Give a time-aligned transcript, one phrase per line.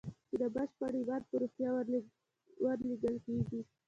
[0.29, 1.69] چې د بشپړ ايمان په روحيه
[2.65, 3.59] ورلېږل کېږي.